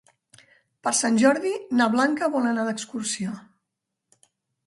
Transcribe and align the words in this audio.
Per 0.85 0.93
Sant 0.99 1.17
Jordi 1.23 1.51
na 1.81 1.85
Blanca 1.95 2.31
vol 2.37 2.49
anar 2.53 2.63
d'excursió. 2.69 3.35